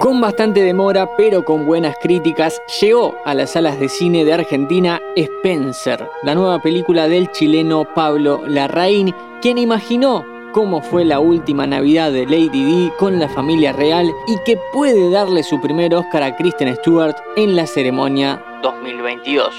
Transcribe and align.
Con 0.00 0.18
bastante 0.18 0.62
demora, 0.62 1.14
pero 1.14 1.44
con 1.44 1.66
buenas 1.66 1.94
críticas, 2.00 2.62
llegó 2.80 3.18
a 3.26 3.34
las 3.34 3.50
salas 3.50 3.78
de 3.78 3.90
cine 3.90 4.24
de 4.24 4.32
Argentina 4.32 4.98
Spencer, 5.14 6.08
la 6.22 6.34
nueva 6.34 6.62
película 6.62 7.06
del 7.06 7.30
chileno 7.32 7.84
Pablo 7.94 8.42
Larraín, 8.46 9.14
quien 9.42 9.58
imaginó 9.58 10.24
cómo 10.54 10.80
fue 10.80 11.04
la 11.04 11.20
última 11.20 11.66
Navidad 11.66 12.12
de 12.12 12.24
Lady 12.24 12.64
D 12.86 12.92
con 12.96 13.18
la 13.18 13.28
familia 13.28 13.74
real 13.74 14.10
y 14.26 14.38
que 14.46 14.58
puede 14.72 15.10
darle 15.10 15.42
su 15.42 15.60
primer 15.60 15.94
Oscar 15.94 16.22
a 16.22 16.34
Kristen 16.34 16.74
Stewart 16.76 17.16
en 17.36 17.54
la 17.54 17.66
ceremonia 17.66 18.42
2022. 18.62 19.54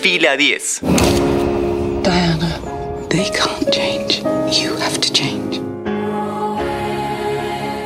Fila 0.00 0.36
10. 0.36 0.80
Diana, 2.02 2.58
they 3.08 3.30
can't 3.30 3.70
change. 3.70 4.17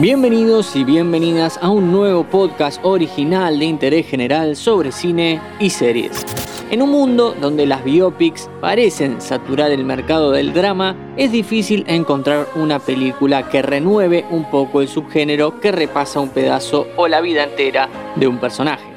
Bienvenidos 0.02 0.74
y 0.74 0.82
bienvenidas 0.82 1.60
a 1.62 1.70
un 1.70 1.92
nuevo 1.92 2.24
podcast 2.24 2.84
original 2.84 3.60
de 3.60 3.66
interés 3.66 4.04
general 4.04 4.56
sobre 4.56 4.90
cine 4.90 5.40
y 5.60 5.70
series. 5.70 6.26
En 6.72 6.82
un 6.82 6.90
mundo 6.90 7.36
donde 7.40 7.66
las 7.66 7.84
biopics 7.84 8.50
parecen 8.60 9.20
saturar 9.20 9.70
el 9.70 9.84
mercado 9.84 10.32
del 10.32 10.52
drama, 10.52 10.96
es 11.16 11.30
difícil 11.30 11.84
encontrar 11.86 12.48
una 12.56 12.80
película 12.80 13.48
que 13.48 13.62
renueve 13.62 14.24
un 14.32 14.50
poco 14.50 14.80
el 14.80 14.88
subgénero 14.88 15.60
que 15.60 15.70
repasa 15.70 16.18
un 16.18 16.30
pedazo 16.30 16.88
o 16.96 17.06
la 17.06 17.20
vida 17.20 17.44
entera 17.44 17.88
de 18.16 18.26
un 18.26 18.38
personaje. 18.38 18.92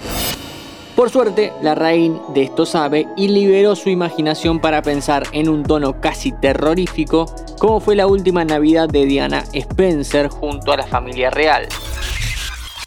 Por 0.96 1.10
suerte, 1.10 1.52
la 1.62 1.76
Rain 1.76 2.20
de 2.34 2.44
esto 2.44 2.66
sabe 2.66 3.06
y 3.16 3.28
liberó 3.28 3.76
su 3.76 3.90
imaginación 3.90 4.60
para 4.60 4.82
pensar 4.82 5.24
en 5.34 5.50
un 5.50 5.62
tono 5.62 6.00
casi 6.00 6.32
terrorífico, 6.32 7.28
como 7.60 7.80
fue 7.80 7.96
la 7.96 8.08
última 8.08 8.44
Navidad 8.46 8.90
de 8.90 9.06
Diana 9.06 9.44
Spencer 9.54 10.30
junto 10.30 10.72
a 10.72 10.78
la 10.78 10.88
familia 10.88 11.30
real. 11.30 11.68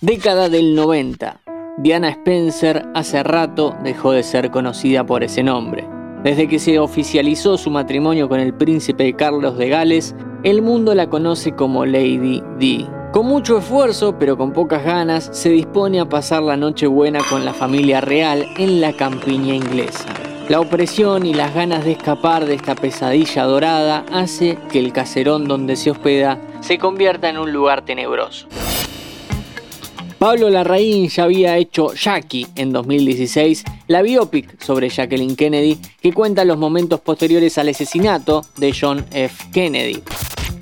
Década 0.01 0.49
del 0.49 0.75
90. 0.75 1.41
Diana 1.79 2.09
Spencer 2.09 2.87
hace 2.95 3.23
rato 3.23 3.75
dejó 3.83 4.13
de 4.13 4.23
ser 4.23 4.51
conocida 4.51 5.05
por 5.05 5.23
ese 5.23 5.43
nombre. 5.43 5.89
Desde 6.23 6.49
que 6.49 6.59
se 6.59 6.79
oficializó 6.79 7.57
su 7.57 7.71
matrimonio 7.71 8.29
con 8.29 8.41
el 8.41 8.53
príncipe 8.53 9.15
Carlos 9.15 9.57
de 9.57 9.69
Gales, 9.69 10.17
el 10.43 10.63
mundo 10.63 10.95
la 10.95 11.09
conoce 11.09 11.53
como 11.53 11.87
Lady 11.87 12.43
D. 12.59 12.87
Con 13.13 13.27
mucho 13.27 13.59
esfuerzo, 13.59 14.19
pero 14.19 14.37
con 14.37 14.53
pocas 14.53 14.85
ganas, 14.85 15.31
se 15.33 15.51
dispone 15.51 16.01
a 16.01 16.09
pasar 16.09 16.43
la 16.43 16.57
noche 16.57 16.87
buena 16.87 17.21
con 17.31 17.45
la 17.45 17.55
familia 17.55 18.01
real 18.01 18.47
en 18.59 18.81
la 18.81 18.93
campiña 18.93 19.55
inglesa. 19.55 20.18
La 20.49 20.61
opresión 20.61 21.27
y 21.27 21.35
las 21.35 21.55
ganas 21.55 21.85
de 21.85 21.93
escapar 21.93 22.47
de 22.47 22.55
esta 22.55 22.75
pesadilla 22.75 23.45
dorada 23.45 24.07
hace 24.11 24.57
que 24.73 24.79
el 24.79 24.95
caserón 24.95 25.47
donde 25.47 25.77
se 25.77 25.91
hospeda 25.91 26.41
se 26.63 26.79
convierta 26.79 27.29
en 27.29 27.37
un 27.37 27.53
lugar 27.53 27.85
tenebroso. 27.85 28.49
Pablo 30.19 30.49
Larraín 30.49 31.11
ya 31.11 31.25
había 31.25 31.59
hecho 31.59 31.93
Jackie 31.93 32.47
en 32.57 32.73
2016, 32.73 33.63
la 33.89 34.01
biopic 34.01 34.59
sobre 34.63 34.89
Jacqueline 34.89 35.37
Kennedy 35.37 35.79
que 36.01 36.15
cuenta 36.15 36.47
los 36.47 36.57
momentos 36.57 37.01
posteriores 37.01 37.59
al 37.59 37.69
asesinato 37.69 38.43
de 38.57 38.75
John 38.79 39.05
F. 39.13 39.51
Kennedy. 39.53 40.03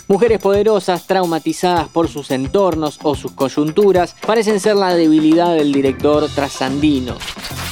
Mujeres 0.08 0.40
poderosas, 0.40 1.06
traumatizadas 1.06 1.88
por 1.88 2.08
sus 2.08 2.32
entornos 2.32 2.98
o 3.04 3.14
sus 3.14 3.30
coyunturas, 3.32 4.16
parecen 4.26 4.58
ser 4.58 4.74
la 4.74 4.96
debilidad 4.96 5.54
del 5.54 5.72
director 5.72 6.28
trasandino. 6.28 7.14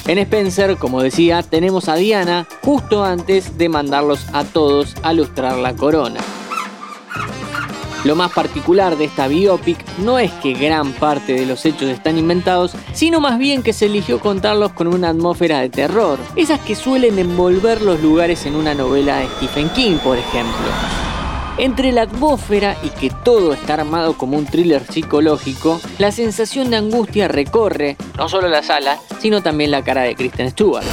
En 0.06 0.18
Spencer, 0.18 0.76
como 0.76 1.00
decía, 1.02 1.42
tenemos 1.42 1.88
a 1.88 1.94
Diana 1.94 2.46
justo 2.62 3.04
antes 3.04 3.56
de 3.56 3.70
mandarlos 3.70 4.26
a 4.34 4.44
todos 4.44 4.94
a 5.02 5.14
lustrar 5.14 5.56
la 5.56 5.74
corona. 5.74 6.20
Lo 8.04 8.14
más 8.14 8.30
particular 8.32 8.98
de 8.98 9.06
esta 9.06 9.28
biopic 9.28 9.78
no 10.00 10.18
es 10.18 10.30
que 10.32 10.52
gran 10.52 10.92
parte 10.92 11.32
de 11.32 11.46
los 11.46 11.64
hechos 11.64 11.88
están 11.88 12.18
inventados, 12.18 12.74
sino 12.92 13.18
más 13.18 13.38
bien 13.38 13.62
que 13.62 13.72
se 13.72 13.86
eligió 13.86 14.20
contarlos 14.20 14.72
con 14.72 14.88
una 14.88 15.08
atmósfera 15.08 15.60
de 15.60 15.70
terror, 15.70 16.18
esas 16.36 16.60
que 16.60 16.74
suelen 16.74 17.18
envolver 17.18 17.80
los 17.80 18.02
lugares 18.02 18.44
en 18.44 18.56
una 18.56 18.74
novela 18.74 19.20
de 19.20 19.28
Stephen 19.38 19.70
King, 19.70 19.96
por 20.04 20.18
ejemplo. 20.18 21.13
Entre 21.56 21.92
la 21.92 22.02
atmósfera 22.02 22.76
y 22.82 22.88
que 22.88 23.10
todo 23.24 23.52
está 23.52 23.74
armado 23.74 24.18
como 24.18 24.36
un 24.36 24.44
thriller 24.44 24.84
psicológico, 24.84 25.80
la 25.98 26.10
sensación 26.10 26.68
de 26.68 26.78
angustia 26.78 27.28
recorre 27.28 27.96
no 28.18 28.28
solo 28.28 28.48
la 28.48 28.64
sala, 28.64 28.98
sino 29.20 29.40
también 29.40 29.70
la 29.70 29.84
cara 29.84 30.02
de 30.02 30.16
Kristen 30.16 30.50
Stewart. 30.50 30.84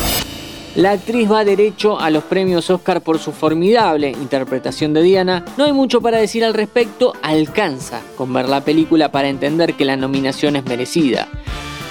La 0.76 0.92
actriz 0.92 1.30
va 1.30 1.44
derecho 1.44 2.00
a 2.00 2.12
los 2.12 2.24
premios 2.24 2.70
Oscar 2.70 3.02
por 3.02 3.18
su 3.18 3.32
formidable 3.32 4.12
interpretación 4.12 4.94
de 4.94 5.02
Diana. 5.02 5.44
No 5.58 5.66
hay 5.66 5.74
mucho 5.74 6.00
para 6.00 6.20
decir 6.20 6.46
al 6.46 6.54
respecto, 6.54 7.14
alcanza 7.24 8.02
con 8.16 8.32
ver 8.32 8.48
la 8.48 8.62
película 8.62 9.12
para 9.12 9.30
entender 9.30 9.74
que 9.74 9.84
la 9.84 9.98
nominación 9.98 10.56
es 10.56 10.64
merecida 10.66 11.28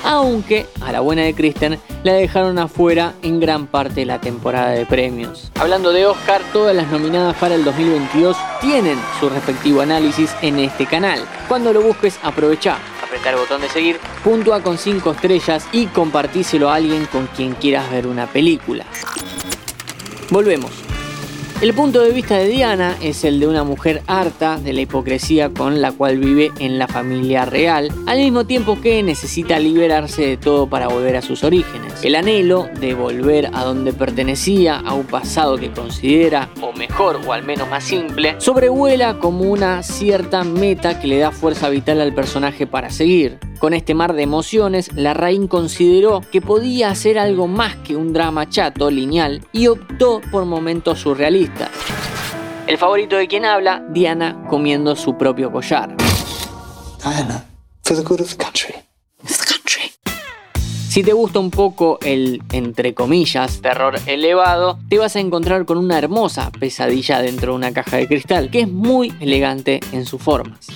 aunque 0.05 0.67
a 0.81 0.93
la 0.93 1.01
buena 1.01 1.23
de 1.23 1.35
Kristen 1.35 1.79
la 2.03 2.15
dejaron 2.15 2.59
afuera 2.59 3.15
en 3.23 3.41
gran 3.41 3.67
parte 3.67 4.01
de 4.01 4.07
la 4.07 4.21
temporada 4.21 4.71
de 4.71 4.87
premios. 4.87 5.51
Hablando 5.59 5.93
de 5.93 6.07
Oscar, 6.07 6.43
todas 6.53 6.75
las 6.75 6.91
nominadas 6.91 7.37
para 7.37 7.55
el 7.55 7.65
2022 7.65 8.37
tienen 8.61 8.99
su 9.19 9.29
respectivo 9.29 9.81
análisis 9.81 10.35
en 10.43 10.59
este 10.59 10.87
canal. 10.87 11.21
Cuando 11.49 11.73
lo 11.73 11.83
busques, 11.83 12.19
aprovecha, 12.23 12.79
apretar 13.03 13.35
el 13.35 13.41
botón 13.41 13.61
de 13.61 13.69
seguir, 13.69 13.99
puntúa 14.25 14.63
con 14.63 14.79
5 14.79 15.13
estrellas 15.13 15.67
y 15.73 15.87
compartíselo 15.87 16.71
a 16.71 16.77
alguien 16.77 17.07
con 17.07 17.27
quien 17.29 17.55
quieras 17.55 17.91
ver 17.91 18.07
una 18.07 18.27
película. 18.27 18.85
Volvemos. 20.31 20.90
El 21.61 21.75
punto 21.75 22.01
de 22.01 22.11
vista 22.11 22.39
de 22.39 22.49
Diana 22.49 22.97
es 23.03 23.23
el 23.23 23.39
de 23.39 23.47
una 23.47 23.65
mujer 23.65 24.01
harta 24.07 24.57
de 24.57 24.73
la 24.73 24.81
hipocresía 24.81 25.51
con 25.51 25.83
la 25.83 25.93
cual 25.93 26.17
vive 26.17 26.51
en 26.59 26.79
la 26.79 26.89
familia 26.89 27.45
real, 27.45 27.93
al 28.07 28.19
mismo 28.19 28.47
tiempo 28.47 28.81
que 28.81 29.03
necesita 29.03 29.59
liberarse 29.59 30.23
de 30.23 30.37
todo 30.39 30.71
para 30.71 30.89
volver 30.89 31.17
a 31.17 31.23
sus 31.23 31.45
orígenes. 31.45 32.03
El 32.03 32.15
anhelo 32.15 32.67
de 32.81 32.95
volver 32.95 33.51
a 33.53 33.65
donde 33.65 33.93
pertenecía, 33.93 34.79
a 34.79 34.95
un 34.95 35.05
pasado 35.05 35.59
que 35.59 35.71
considera, 35.71 36.49
o 36.63 36.73
mejor, 36.73 37.21
o 37.27 37.33
al 37.35 37.43
menos 37.43 37.69
más 37.69 37.85
simple, 37.85 38.37
sobrevuela 38.39 39.19
como 39.19 39.43
una 39.43 39.83
cierta 39.83 40.45
meta 40.45 40.99
que 40.99 41.09
le 41.09 41.19
da 41.19 41.31
fuerza 41.31 41.69
vital 41.69 42.01
al 42.01 42.15
personaje 42.15 42.67
para 42.67 42.89
seguir. 42.89 43.39
Con 43.59 43.75
este 43.75 43.93
mar 43.93 44.15
de 44.15 44.23
emociones, 44.23 44.91
Larraín 44.95 45.47
consideró 45.47 46.23
que 46.33 46.41
podía 46.41 46.89
hacer 46.89 47.19
algo 47.19 47.47
más 47.47 47.77
que 47.77 47.95
un 47.95 48.15
drama 48.15 48.49
chato, 48.49 48.91
lineal, 48.91 49.43
y 49.53 49.67
optó 49.67 50.23
por 50.33 50.47
momentos 50.47 51.01
surrealistas. 51.01 51.50
El 52.67 52.79
favorito 52.79 53.17
de 53.17 53.27
quien 53.27 53.45
habla, 53.45 53.83
Diana 53.91 54.45
comiendo 54.49 54.95
su 54.95 55.19
propio 55.19 55.51
collar. 55.51 55.97
Diana, 57.03 57.45
for 57.83 57.97
the 57.97 58.03
good 58.03 58.21
of 58.21 58.29
the 58.29 58.37
country. 58.37 58.75
country. 59.25 59.93
Si 60.89 61.03
te 61.03 61.13
gusta 61.13 61.39
un 61.39 61.51
poco 61.51 61.99
el, 62.03 62.43
entre 62.53 62.95
comillas, 62.95 63.61
terror 63.61 63.99
elevado, 64.07 64.79
te 64.89 64.99
vas 64.99 65.17
a 65.17 65.21
encontrar 65.21 65.65
con 65.65 65.79
una 65.79 65.99
hermosa 65.99 66.51
pesadilla 66.51 67.21
dentro 67.21 67.53
de 67.53 67.59
una 67.59 67.73
caja 67.73 67.97
de 67.97 68.07
cristal, 68.07 68.51
que 68.51 68.63
es 68.63 68.69
muy 68.69 69.15
elegante 69.21 69.81
en 69.93 70.05
sus 70.05 70.21
formas. 70.21 70.69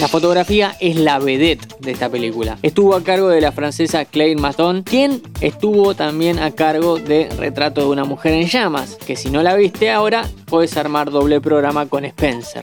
La 0.00 0.08
fotografía 0.08 0.76
es 0.80 0.96
la 0.96 1.20
vedette 1.20 1.78
de 1.78 1.92
esta 1.92 2.08
película. 2.08 2.58
Estuvo 2.62 2.96
a 2.96 3.04
cargo 3.04 3.28
de 3.28 3.40
la 3.40 3.52
francesa 3.52 4.04
Claire 4.04 4.40
Maton, 4.40 4.82
quien 4.82 5.22
estuvo 5.40 5.94
también 5.94 6.40
a 6.40 6.50
cargo 6.50 6.98
de 6.98 7.28
Retrato 7.38 7.82
de 7.82 7.86
una 7.86 8.04
mujer 8.04 8.32
en 8.34 8.48
llamas, 8.48 8.96
que 8.96 9.14
si 9.14 9.30
no 9.30 9.40
la 9.44 9.54
viste 9.54 9.92
ahora, 9.92 10.28
puedes 10.46 10.76
armar 10.76 11.12
doble 11.12 11.40
programa 11.40 11.86
con 11.86 12.04
Spencer. 12.04 12.62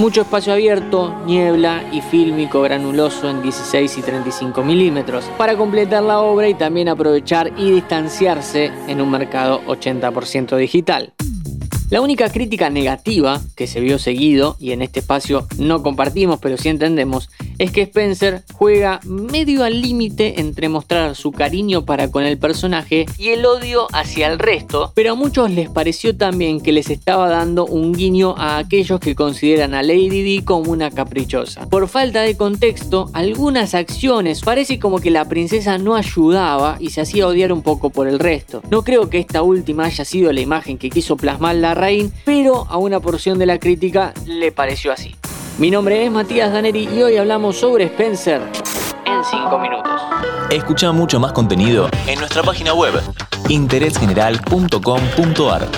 Mucho 0.00 0.22
espacio 0.22 0.52
abierto, 0.52 1.14
niebla 1.24 1.84
y 1.92 2.00
fílmico 2.00 2.62
granuloso 2.62 3.30
en 3.30 3.42
16 3.42 3.98
y 3.98 4.02
35 4.02 4.64
milímetros 4.64 5.26
para 5.38 5.56
completar 5.56 6.02
la 6.02 6.18
obra 6.18 6.48
y 6.48 6.54
también 6.54 6.88
aprovechar 6.88 7.52
y 7.58 7.70
distanciarse 7.70 8.72
en 8.88 9.00
un 9.00 9.10
mercado 9.10 9.62
80% 9.66 10.56
digital. 10.56 11.12
La 11.90 12.00
única 12.00 12.30
crítica 12.30 12.70
negativa 12.70 13.40
que 13.56 13.66
se 13.66 13.80
vio 13.80 13.98
seguido, 13.98 14.56
y 14.60 14.70
en 14.70 14.80
este 14.80 15.00
espacio 15.00 15.48
no 15.58 15.82
compartimos 15.82 16.38
pero 16.40 16.56
sí 16.56 16.68
entendemos, 16.68 17.30
es 17.60 17.72
que 17.72 17.82
Spencer 17.82 18.42
juega 18.54 19.00
medio 19.04 19.64
al 19.64 19.82
límite 19.82 20.40
entre 20.40 20.70
mostrar 20.70 21.14
su 21.14 21.30
cariño 21.30 21.84
para 21.84 22.10
con 22.10 22.24
el 22.24 22.38
personaje 22.38 23.04
y 23.18 23.28
el 23.28 23.44
odio 23.44 23.86
hacia 23.92 24.28
el 24.28 24.38
resto, 24.38 24.92
pero 24.94 25.12
a 25.12 25.14
muchos 25.14 25.50
les 25.50 25.68
pareció 25.68 26.16
también 26.16 26.62
que 26.62 26.72
les 26.72 26.88
estaba 26.88 27.28
dando 27.28 27.66
un 27.66 27.92
guiño 27.92 28.34
a 28.38 28.56
aquellos 28.56 28.98
que 28.98 29.14
consideran 29.14 29.74
a 29.74 29.82
Lady 29.82 30.22
Di 30.22 30.40
como 30.42 30.72
una 30.72 30.90
caprichosa. 30.90 31.68
Por 31.68 31.86
falta 31.88 32.22
de 32.22 32.34
contexto, 32.34 33.10
algunas 33.12 33.74
acciones 33.74 34.40
parece 34.40 34.78
como 34.78 34.98
que 34.98 35.10
la 35.10 35.26
princesa 35.26 35.76
no 35.76 35.96
ayudaba 35.96 36.78
y 36.80 36.88
se 36.90 37.02
hacía 37.02 37.26
odiar 37.26 37.52
un 37.52 37.60
poco 37.60 37.90
por 37.90 38.08
el 38.08 38.18
resto. 38.18 38.62
No 38.70 38.84
creo 38.84 39.10
que 39.10 39.18
esta 39.18 39.42
última 39.42 39.84
haya 39.84 40.06
sido 40.06 40.32
la 40.32 40.40
imagen 40.40 40.78
que 40.78 40.88
quiso 40.88 41.18
plasmar 41.18 41.56
la 41.56 41.76
pero 42.24 42.66
a 42.70 42.78
una 42.78 43.00
porción 43.00 43.38
de 43.38 43.44
la 43.44 43.58
crítica 43.58 44.14
le 44.24 44.50
pareció 44.50 44.92
así. 44.92 45.14
Mi 45.60 45.70
nombre 45.70 46.06
es 46.06 46.10
Matías 46.10 46.52
Daneri 46.54 46.88
y 46.90 47.02
hoy 47.02 47.18
hablamos 47.18 47.58
sobre 47.58 47.84
Spencer 47.84 48.40
en 49.04 49.22
5 49.22 49.58
minutos. 49.58 50.00
Escucha 50.48 50.90
mucho 50.90 51.20
más 51.20 51.32
contenido 51.32 51.90
en 52.06 52.18
nuestra 52.18 52.42
página 52.42 52.72
web 52.72 52.94
interésgeneral.com.ar. 53.46 55.68